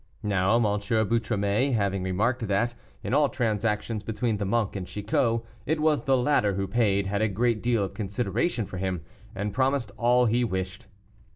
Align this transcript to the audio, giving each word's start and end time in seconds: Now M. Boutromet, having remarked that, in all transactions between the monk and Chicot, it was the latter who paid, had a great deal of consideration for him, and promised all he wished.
Now 0.23 0.55
M. 0.55 0.63
Boutromet, 0.63 1.75
having 1.75 2.01
remarked 2.01 2.47
that, 2.47 2.73
in 3.03 3.13
all 3.13 3.29
transactions 3.29 4.01
between 4.01 4.37
the 4.37 4.45
monk 4.45 4.75
and 4.75 4.87
Chicot, 4.87 5.43
it 5.67 5.79
was 5.79 6.05
the 6.05 6.17
latter 6.17 6.55
who 6.55 6.65
paid, 6.65 7.05
had 7.05 7.21
a 7.21 7.27
great 7.27 7.61
deal 7.61 7.83
of 7.83 7.93
consideration 7.93 8.65
for 8.65 8.77
him, 8.79 9.03
and 9.35 9.53
promised 9.53 9.91
all 9.99 10.25
he 10.25 10.43
wished. 10.43 10.87